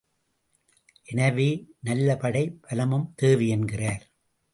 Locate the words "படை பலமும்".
2.15-3.13